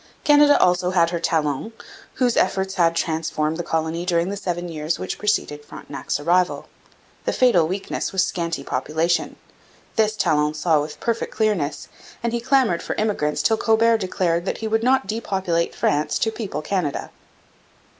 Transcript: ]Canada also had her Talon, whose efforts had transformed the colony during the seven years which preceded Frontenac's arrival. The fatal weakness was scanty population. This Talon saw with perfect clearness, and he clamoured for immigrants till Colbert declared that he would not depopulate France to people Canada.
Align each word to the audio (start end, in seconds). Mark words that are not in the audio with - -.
]Canada 0.23 0.59
also 0.59 0.89
had 0.89 1.11
her 1.11 1.19
Talon, 1.19 1.73
whose 2.15 2.35
efforts 2.35 2.73
had 2.73 2.95
transformed 2.95 3.57
the 3.57 3.61
colony 3.61 4.03
during 4.03 4.29
the 4.29 4.35
seven 4.35 4.67
years 4.67 4.97
which 4.97 5.19
preceded 5.19 5.63
Frontenac's 5.63 6.19
arrival. 6.19 6.67
The 7.25 7.33
fatal 7.33 7.67
weakness 7.67 8.11
was 8.11 8.25
scanty 8.25 8.63
population. 8.63 9.35
This 9.97 10.15
Talon 10.15 10.55
saw 10.55 10.81
with 10.81 10.99
perfect 10.99 11.31
clearness, 11.35 11.87
and 12.23 12.33
he 12.33 12.39
clamoured 12.41 12.81
for 12.81 12.95
immigrants 12.95 13.43
till 13.43 13.57
Colbert 13.57 13.97
declared 13.99 14.45
that 14.45 14.57
he 14.57 14.67
would 14.67 14.81
not 14.81 15.05
depopulate 15.05 15.75
France 15.75 16.17
to 16.17 16.31
people 16.31 16.63
Canada. 16.63 17.11